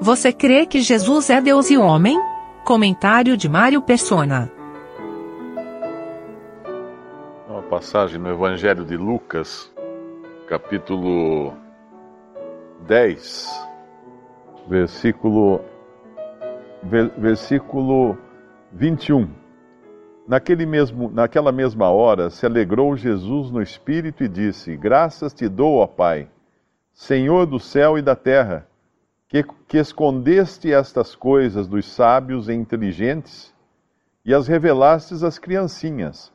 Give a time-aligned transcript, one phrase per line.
[0.00, 2.16] Você crê que Jesus é Deus e homem?
[2.64, 4.48] Comentário de Mário Persona.
[7.48, 9.68] Uma passagem no Evangelho de Lucas,
[10.46, 11.52] capítulo
[12.86, 13.68] 10,
[14.68, 15.62] versículo,
[17.18, 18.16] versículo
[18.72, 19.28] 21.
[20.28, 25.78] Naquele mesmo, naquela mesma hora se alegrou Jesus no espírito e disse: Graças te dou,
[25.78, 26.28] ó Pai,
[26.92, 28.68] Senhor do céu e da terra,
[29.28, 33.54] que, que escondeste estas coisas dos sábios e inteligentes
[34.24, 36.32] e as revelastes às criancinhas.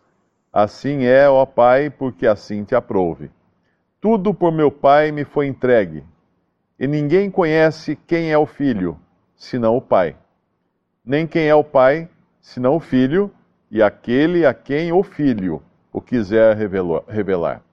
[0.52, 3.32] Assim é, ó Pai, porque assim te aprouve.
[4.00, 6.04] Tudo por meu Pai me foi entregue,
[6.80, 9.00] e ninguém conhece quem é o Filho,
[9.36, 10.16] senão o Pai.
[11.04, 13.32] Nem quem é o Pai, senão o Filho
[13.72, 17.64] e aquele a quem o Filho o quiser revelar.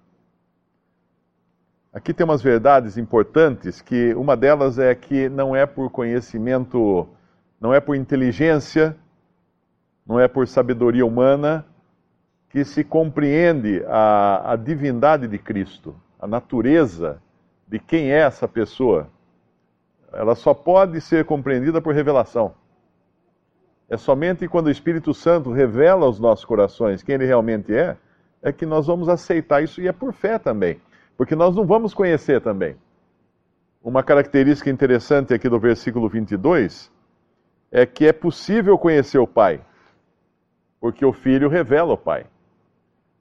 [1.93, 7.09] Aqui tem umas verdades importantes, que uma delas é que não é por conhecimento,
[7.61, 8.97] não é por inteligência,
[10.07, 11.67] não é por sabedoria humana
[12.49, 17.21] que se compreende a, a divindade de Cristo, a natureza
[17.67, 19.09] de quem é essa pessoa.
[20.13, 22.55] Ela só pode ser compreendida por revelação.
[23.89, 27.97] É somente quando o Espírito Santo revela aos nossos corações quem ele realmente é,
[28.41, 30.81] é que nós vamos aceitar isso e é por fé também.
[31.21, 32.79] Porque nós não vamos conhecer também.
[33.85, 36.91] Uma característica interessante aqui do versículo 22
[37.71, 39.61] é que é possível conhecer o Pai,
[40.81, 42.25] porque o Filho revela o Pai.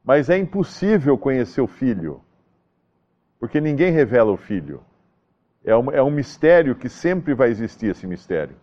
[0.02, 2.22] Mas é impossível conhecer o Filho,
[3.38, 4.82] porque ninguém revela o Filho.
[5.66, 8.56] É um, é um mistério que sempre vai existir esse mistério.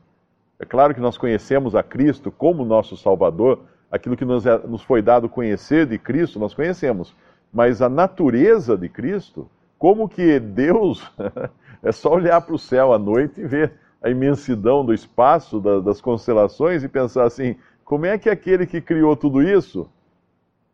[0.59, 4.81] É claro que nós conhecemos a Cristo como nosso Salvador, aquilo que nos, é, nos
[4.81, 7.15] foi dado conhecer de Cristo, nós conhecemos.
[7.57, 11.11] Mas a natureza de Cristo, como que Deus,
[11.83, 15.81] é só olhar para o céu à noite e ver a imensidão do espaço, da,
[15.81, 19.89] das constelações e pensar assim: como é que aquele que criou tudo isso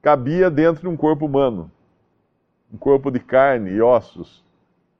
[0.03, 1.70] cabia dentro de um corpo humano?
[2.75, 4.44] Um corpo de carne e ossos.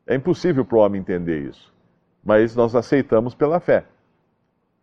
[0.07, 1.75] É impossível para o homem entender isso.
[2.25, 3.87] Mas nós aceitamos pela fé.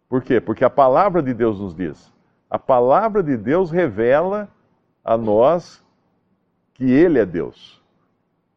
[0.10, 0.42] Por quê?
[0.42, 2.12] Porque a palavra de Deus nos diz.
[2.50, 4.50] A palavra de Deus revela
[5.02, 5.82] a nós
[6.80, 7.82] que Ele é Deus.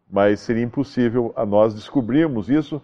[0.09, 2.81] Mas seria impossível a nós descobrirmos isso.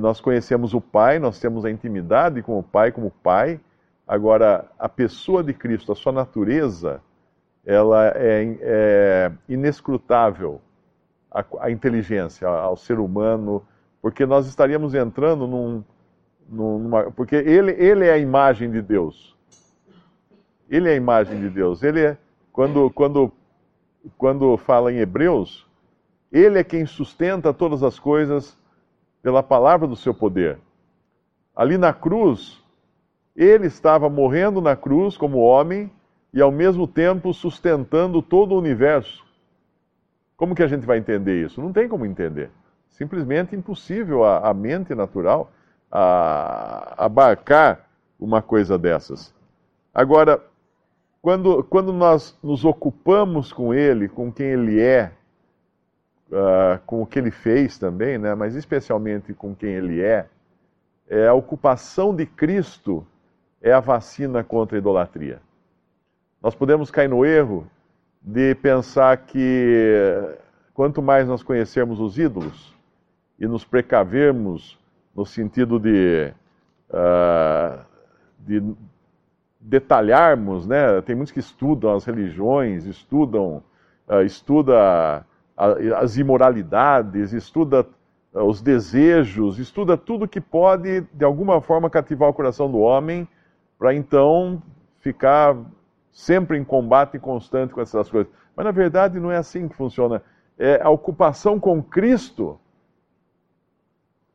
[0.00, 3.60] Nós conhecemos o Pai, nós temos a intimidade com o Pai como Pai.
[4.08, 7.02] Agora, a pessoa de Cristo, a sua natureza,
[7.64, 10.62] ela é, é inescrutável
[11.30, 13.62] à, inteligência, ao ser humano,
[14.00, 15.84] porque nós estaríamos entrando num,
[16.48, 19.36] numa, porque ele, ele é a imagem de Deus.
[20.70, 21.82] Ele é a imagem de Deus.
[21.82, 22.16] Ele é,
[22.50, 23.30] quando, quando,
[24.16, 25.66] quando fala em Hebreus,
[26.30, 28.58] ele é quem sustenta todas as coisas
[29.22, 30.58] pela palavra do seu poder.
[31.54, 32.62] Ali na cruz,
[33.36, 35.90] ele estava morrendo na cruz como homem
[36.32, 39.24] e ao mesmo tempo sustentando todo o universo.
[40.36, 41.60] Como que a gente vai entender isso?
[41.60, 42.50] Não tem como entender.
[42.88, 45.50] Simplesmente impossível a, a mente natural
[45.90, 47.86] a, abarcar
[48.18, 49.34] uma coisa dessas.
[49.92, 50.42] Agora,
[51.22, 55.12] quando, quando nós nos ocupamos com Ele, com quem Ele é,
[56.30, 60.26] uh, com o que Ele fez também, né, mas especialmente com quem Ele é,
[61.08, 63.06] é, a ocupação de Cristo
[63.60, 65.42] é a vacina contra a idolatria.
[66.42, 67.66] Nós podemos cair no erro
[68.22, 70.36] de pensar que
[70.72, 72.74] quanto mais nós conhecermos os ídolos
[73.38, 74.78] e nos precavermos
[75.14, 76.32] no sentido de,
[76.90, 77.84] uh,
[78.38, 78.62] de
[79.60, 81.00] detalharmos, né?
[81.02, 83.62] Tem muitos que estudam as religiões, estudam,
[84.08, 85.26] uh, estuda
[85.56, 87.86] as imoralidades, estuda
[88.32, 93.28] uh, os desejos, estuda tudo que pode de alguma forma cativar o coração do homem,
[93.78, 94.62] para então
[95.00, 95.56] ficar
[96.10, 98.32] sempre em combate constante com essas coisas.
[98.56, 100.22] Mas na verdade não é assim que funciona.
[100.58, 102.58] É a ocupação com Cristo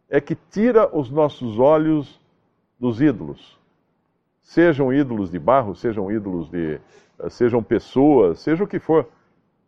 [0.09, 2.21] é que tira os nossos olhos
[2.79, 3.59] dos ídolos.
[4.45, 6.79] Sejam ídolos de barro, sejam ídolos de.
[7.17, 9.09] Eh, sejam pessoas, seja o que for.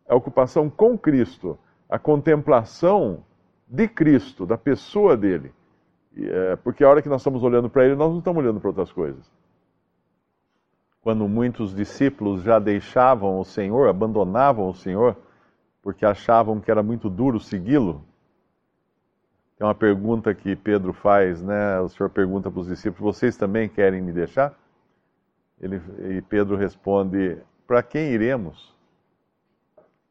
[0.08, 1.58] A ocupação com Cristo,
[1.88, 3.24] a contemplação
[3.66, 5.52] de Cristo, da pessoa dele.
[6.16, 8.68] É, porque a hora que nós estamos olhando para ele, nós não estamos olhando para
[8.68, 9.28] outras coisas.
[11.00, 15.16] Quando muitos discípulos já deixavam o Senhor, abandonavam o Senhor,
[15.82, 18.04] porque achavam que era muito duro segui-lo,
[19.58, 21.80] tem uma pergunta que Pedro faz, né?
[21.80, 24.56] O Senhor pergunta para os discípulos: Vocês também querem me deixar?
[25.60, 25.80] Ele,
[26.16, 28.74] e Pedro responde: Para quem iremos?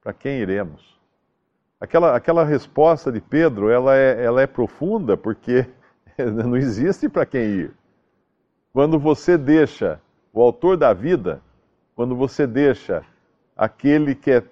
[0.02, 0.98] Para quem iremos?
[1.80, 5.66] Aquela, aquela resposta de Pedro, ela é, ela é profunda porque
[6.18, 7.72] não existe para quem ir.
[8.74, 10.02] Quando você deixa
[10.34, 11.42] o autor da vida,
[11.96, 13.04] quando você deixa
[13.56, 14.44] aquele que é,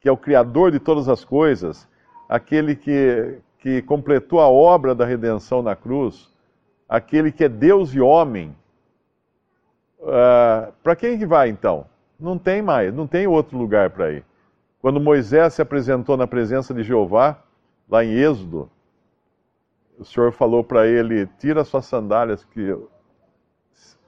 [0.00, 1.88] que é o Criador de todas as coisas,
[2.28, 6.32] aquele que, que completou a obra da redenção na cruz,
[6.88, 8.54] aquele que é Deus e homem,
[10.00, 11.86] uh, ah, para quem que vai então?
[12.18, 14.24] Não tem mais, não tem outro lugar para ir.
[14.80, 17.42] Quando Moisés se apresentou na presença de Jeová,
[17.88, 18.70] lá em Êxodo,
[19.98, 22.76] o Senhor falou para ele: tira suas sandálias, que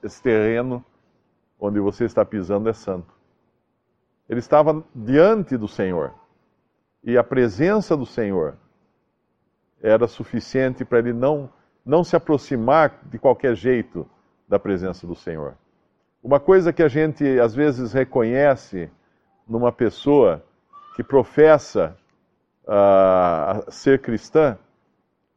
[0.03, 0.83] esse terreno
[1.59, 3.13] onde você está pisando é santo.
[4.27, 6.13] Ele estava diante do Senhor
[7.03, 8.55] e a presença do Senhor
[9.81, 11.49] era suficiente para ele não,
[11.85, 14.07] não se aproximar de qualquer jeito
[14.47, 15.55] da presença do Senhor.
[16.23, 18.89] Uma coisa que a gente às vezes reconhece
[19.47, 20.43] numa pessoa
[20.95, 21.97] que professa
[22.63, 24.57] uh, ser cristã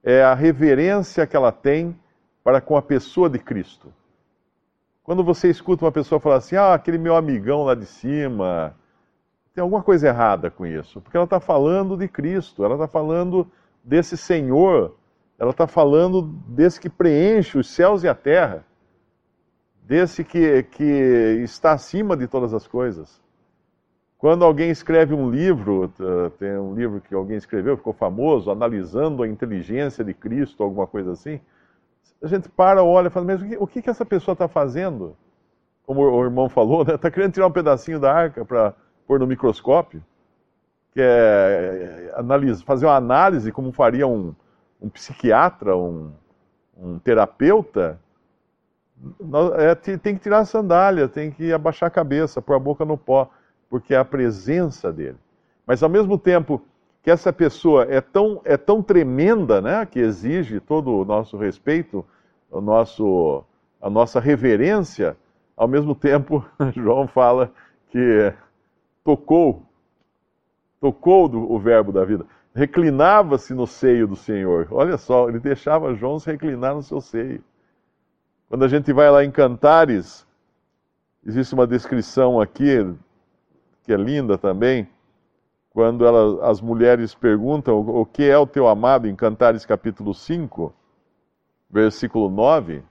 [0.02, 1.98] é a reverência que ela tem
[2.42, 3.90] para com a pessoa de Cristo.
[5.02, 8.74] Quando você escuta uma pessoa falar assim, ah, aquele meu amigão lá de cima,
[9.54, 13.50] tem alguma coisa errada com isso, porque ela está falando de Cristo, ela está falando
[13.82, 14.94] desse Senhor,
[15.38, 18.64] ela está falando desse que preenche os céus e a terra,
[19.84, 20.82] desse que, que
[21.44, 23.22] está acima de todas as coisas.
[24.16, 25.92] Quando alguém escreve um livro,
[26.38, 31.12] tem um livro que alguém escreveu, ficou famoso, analisando a inteligência de Cristo, alguma coisa
[31.12, 31.38] assim,
[32.22, 35.14] a gente para, olha e fala, mas o que, que essa pessoa está fazendo?
[35.86, 36.98] Como o irmão falou, está né?
[36.98, 38.74] Tá querendo tirar um pedacinho da arca para
[39.06, 40.02] pôr no microscópio,
[40.92, 44.34] que é, é analisa, fazer uma análise como faria um,
[44.80, 46.12] um psiquiatra, um,
[46.74, 48.00] um terapeuta,
[49.56, 52.96] é, tem que tirar a sandália, tem que abaixar a cabeça, pôr a boca no
[52.96, 53.30] pó
[53.74, 55.18] porque é a presença dele.
[55.66, 56.62] Mas ao mesmo tempo
[57.02, 62.04] que essa pessoa é tão, é tão tremenda, né, que exige todo o nosso respeito,
[62.50, 63.44] o nosso,
[63.80, 65.16] a nossa reverência,
[65.56, 67.50] ao mesmo tempo, João fala
[67.90, 68.32] que
[69.02, 69.62] tocou,
[70.80, 72.24] tocou do, o verbo da vida,
[72.54, 74.68] reclinava-se no seio do Senhor.
[74.70, 77.42] Olha só, ele deixava João se reclinar no seu seio.
[78.54, 80.24] Quando a gente vai lá em Cantares,
[81.26, 82.88] existe uma descrição aqui
[83.82, 84.88] que é linda também,
[85.70, 90.72] quando ela, as mulheres perguntam o que é o teu amado, em Cantares capítulo 5,
[91.68, 92.84] versículo 9.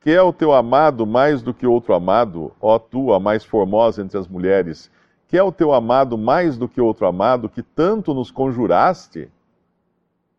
[0.00, 4.02] Que é o teu amado mais do que outro amado, ó tu, a mais formosa
[4.02, 4.90] entre as mulheres?
[5.28, 9.30] Que é o teu amado mais do que outro amado, que tanto nos conjuraste?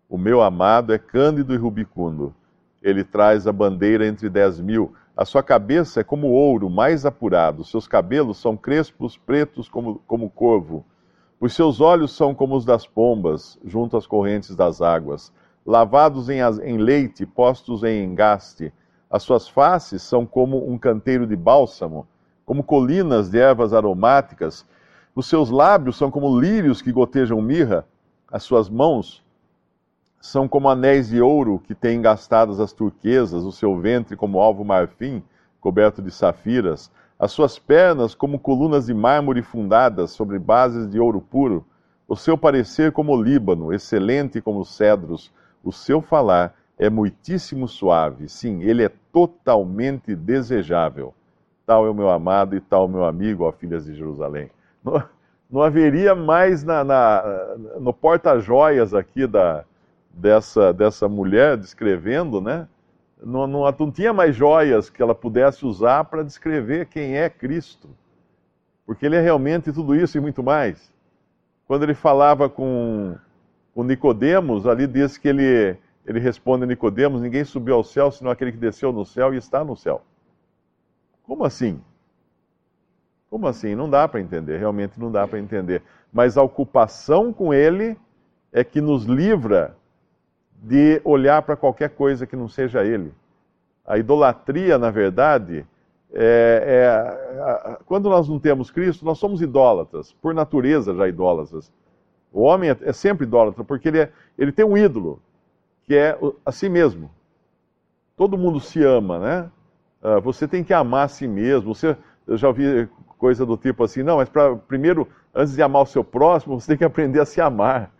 [0.10, 2.36] O meu amado é cândido e rubicundo.
[2.83, 4.94] Ele traz a bandeira entre dez mil.
[5.15, 10.30] A sua cabeça é como ouro mais apurado, seus cabelos são crespos, pretos como, como
[10.30, 10.85] corvo.
[11.39, 15.31] Os seus olhos são como os das pombas, junto às correntes das águas,
[15.65, 18.74] lavados em, em leite, postos em engaste.
[19.09, 22.06] As suas faces são como um canteiro de bálsamo,
[22.45, 24.65] como colinas de ervas aromáticas.
[25.15, 27.85] Os seus lábios são como lírios que gotejam mirra.
[28.31, 29.23] As suas mãos
[30.24, 34.64] são como anéis de ouro que têm engastadas as turquesas, o seu ventre como alvo
[34.64, 35.22] marfim,
[35.60, 36.90] coberto de safiras,
[37.20, 41.66] as suas pernas como colunas de mármore fundadas sobre bases de ouro puro,
[42.08, 45.30] o seu parecer como o Líbano, excelente como os cedros,
[45.62, 51.14] o seu falar é muitíssimo suave, sim, ele é totalmente desejável.
[51.66, 54.50] Tal é o meu amado e tal é o meu amigo, ó filhas de Jerusalém.
[54.81, 55.04] Não,
[55.52, 59.66] não haveria mais na, na no porta-joias aqui da,
[60.14, 62.68] dessa, dessa mulher descrevendo, né?
[63.22, 67.90] Não, não, não tinha mais joias que ela pudesse usar para descrever quem é Cristo.
[68.86, 70.94] Porque ele é realmente tudo isso e muito mais.
[71.66, 73.18] Quando ele falava com,
[73.74, 78.30] com Nicodemos, ali diz que ele, ele responde a Nicodemos, ninguém subiu ao céu senão
[78.30, 80.02] aquele que desceu no céu e está no céu.
[81.24, 81.82] Como assim?
[83.30, 83.74] Como assim?
[83.74, 85.82] Não dá para entender, realmente não dá para entender.
[86.12, 87.98] Mas a ocupação com ele
[88.52, 89.76] é que nos livra
[90.64, 93.14] de olhar para qualquer coisa que não seja Ele.
[93.86, 95.68] A idolatria, na verdade,
[96.14, 101.70] é, é, quando nós não temos Cristo, nós somos idólatras, por natureza já idólatras.
[102.32, 105.22] O homem é, é sempre idólatra, porque ele, é, ele tem um ídolo,
[105.84, 107.12] que é a si mesmo.
[108.16, 109.52] Todo mundo se ama, né?
[110.02, 111.76] Uh, você tem que amar a si mesmo.
[111.76, 115.82] Você, eu já ouvi coisa do tipo assim, não, mas pra, primeiro, antes de amar
[115.82, 117.92] o seu próximo, você tem que aprender a se amar.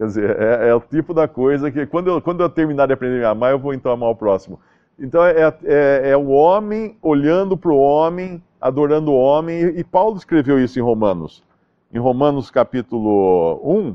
[0.00, 2.94] Quer dizer, é, é, o tipo da coisa que quando eu, quando eu terminar de
[2.94, 4.58] aprender a amar, eu vou então amar o próximo.
[4.98, 9.84] Então é, é, é o homem olhando para o homem, adorando o homem, e, e
[9.84, 11.44] Paulo escreveu isso em Romanos.
[11.92, 13.94] Em Romanos capítulo 1,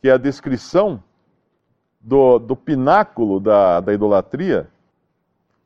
[0.00, 1.02] que é a descrição
[2.00, 4.68] do, do pináculo da, da idolatria,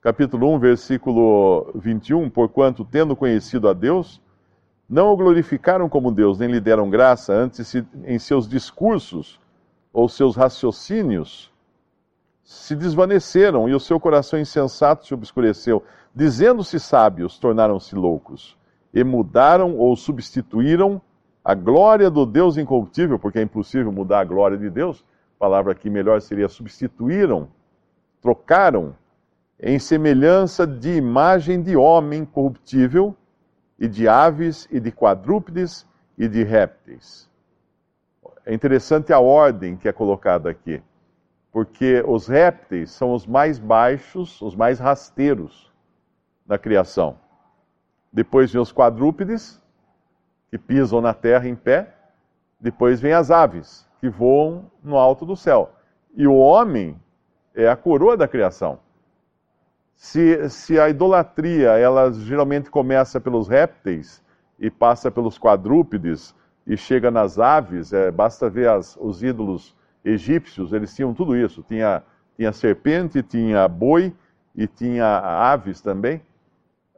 [0.00, 4.21] capítulo 1, versículo 21, porquanto, tendo conhecido a Deus,
[4.92, 9.40] não o glorificaram como Deus, nem lhe deram graça, antes em seus discursos
[9.90, 11.50] ou seus raciocínios
[12.44, 15.82] se desvaneceram e o seu coração insensato se obscureceu.
[16.14, 18.54] Dizendo-se sábios, tornaram-se loucos
[18.92, 21.00] e mudaram ou substituíram
[21.42, 25.02] a glória do Deus incorruptível, porque é impossível mudar a glória de Deus.
[25.36, 27.48] A palavra aqui melhor seria substituíram,
[28.20, 28.94] trocaram
[29.58, 33.16] em semelhança de imagem de homem corruptível
[33.78, 35.86] e de aves e de quadrúpedes
[36.16, 37.30] e de répteis.
[38.44, 40.82] É interessante a ordem que é colocada aqui,
[41.50, 45.72] porque os répteis são os mais baixos, os mais rasteiros
[46.46, 47.18] da criação.
[48.12, 49.60] Depois vem os quadrúpedes,
[50.50, 51.94] que pisam na terra em pé.
[52.60, 55.72] Depois vem as aves, que voam no alto do céu.
[56.14, 57.00] E o homem
[57.54, 58.78] é a coroa da criação.
[60.02, 64.20] Se, se a idolatria, ela geralmente começa pelos répteis
[64.58, 66.34] e passa pelos quadrúpedes
[66.66, 71.64] e chega nas aves, é, basta ver as, os ídolos egípcios, eles tinham tudo isso.
[71.68, 72.02] Tinha,
[72.36, 74.12] tinha serpente, tinha boi
[74.56, 76.20] e tinha aves também.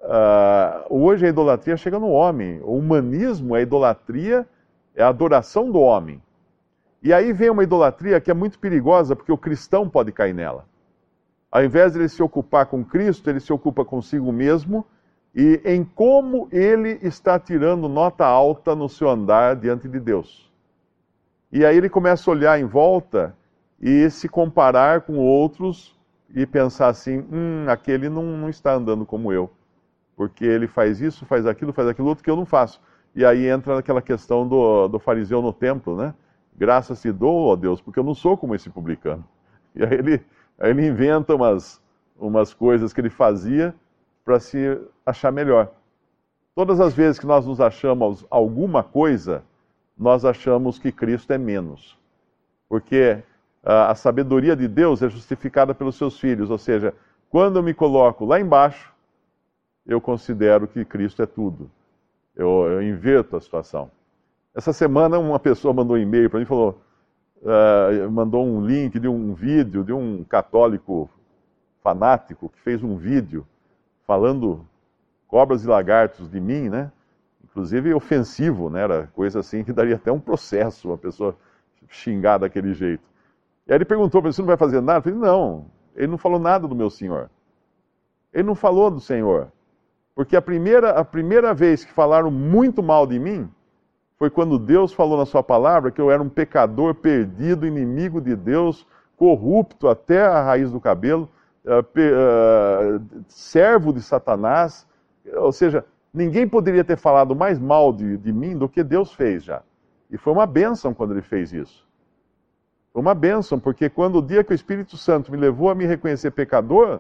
[0.01, 2.59] Uh, hoje a idolatria chega no homem.
[2.63, 4.49] O humanismo, a idolatria,
[4.95, 6.23] é a adoração do homem.
[7.03, 10.65] E aí vem uma idolatria que é muito perigosa, porque o cristão pode cair nela.
[11.55, 14.85] Ao invés de ele se ocupar com Cristo, ele se ocupa consigo mesmo
[15.33, 20.53] e em como ele está tirando nota alta no seu andar diante de Deus.
[21.53, 23.37] E aí ele começa a olhar em volta
[23.81, 25.97] e se comparar com outros
[26.35, 29.49] e pensar assim: hum, aquele não, não está andando como eu
[30.17, 32.81] porque ele faz isso, faz aquilo, faz aquilo outro que eu não faço.
[33.15, 36.15] E aí entra naquela questão do, do fariseu no templo, né?
[36.57, 39.25] Graças te dou, ó Deus, porque eu não sou como esse publicano.
[39.75, 40.21] E aí ele,
[40.59, 41.81] aí ele inventa umas,
[42.19, 43.75] umas coisas que ele fazia
[44.25, 45.71] para se achar melhor.
[46.55, 49.43] Todas as vezes que nós nos achamos alguma coisa,
[49.99, 51.99] nós achamos que Cristo é menos.
[52.69, 53.23] Porque
[53.63, 56.95] a, a sabedoria de Deus é justificada pelos seus filhos, ou seja,
[57.29, 58.93] quando eu me coloco lá embaixo,
[59.87, 61.71] eu considero que Cristo é tudo.
[62.35, 63.91] Eu, eu inverto a situação.
[64.55, 66.81] Essa semana uma pessoa mandou um e-mail para mim e falou,
[67.43, 71.09] uh, mandou um link de um vídeo de um católico
[71.83, 73.47] fanático que fez um vídeo
[74.07, 74.67] falando
[75.29, 76.91] cobras e lagartos de mim, né?
[77.43, 78.83] Inclusive ofensivo, né?
[78.83, 81.37] Era coisa assim que daria até um processo, uma pessoa
[81.89, 83.03] xingar daquele jeito.
[83.67, 84.99] E aí ele perguntou para mim, você não vai fazer nada?
[84.99, 87.31] Eu falei, não, ele não falou nada do meu Senhor.
[88.33, 89.53] Ele não falou do Senhor.
[90.15, 93.49] Porque a primeira, a primeira vez que falaram muito mal de mim
[94.25, 98.35] foi quando Deus falou na Sua palavra que eu era um pecador perdido, inimigo de
[98.35, 98.87] Deus,
[99.19, 101.29] corrupto até a raiz do cabelo,
[101.63, 104.87] uh, uh, servo de Satanás.
[105.35, 109.45] Ou seja, ninguém poderia ter falado mais mal de, de mim do que Deus fez
[109.45, 109.61] já.
[110.11, 111.87] E foi uma bênção quando ele fez isso.
[112.91, 115.85] Foi uma bênção, porque quando o dia que o Espírito Santo me levou a me
[115.85, 116.99] reconhecer pecador,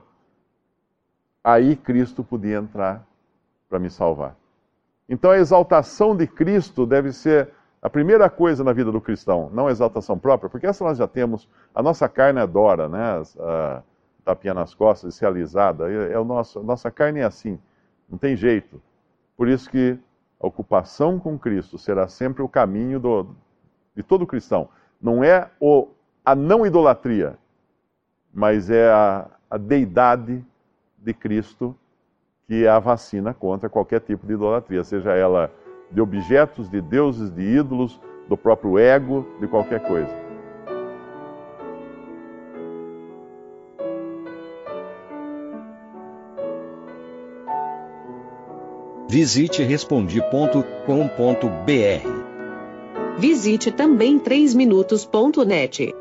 [1.42, 3.02] aí Cristo podia entrar
[3.66, 4.36] para me salvar.
[5.08, 7.50] Então a exaltação de Cristo deve ser
[7.82, 11.06] a primeira coisa na vida do cristão, não a exaltação própria, porque essa nós já
[11.06, 13.22] temos, a nossa carne adora, né?
[13.38, 13.82] A,
[14.24, 17.58] tapinha nas costas, ser alisada, é, o nosso, a nossa carne é assim,
[18.08, 18.80] não tem jeito.
[19.36, 19.98] Por isso que
[20.40, 23.36] a ocupação com Cristo será sempre o caminho do,
[23.94, 24.68] de todo cristão.
[25.00, 25.88] Não é o,
[26.24, 27.38] a não idolatria,
[28.32, 30.44] mas é a, a deidade
[30.96, 31.76] de Cristo,
[32.46, 35.50] que é a vacina contra qualquer tipo de idolatria, seja ela
[35.90, 40.24] de objetos, de deuses, de ídolos, do próprio ego, de qualquer coisa.
[49.08, 50.64] Visite respondi.com.br.
[53.16, 55.93] Visite também 3minutos.net.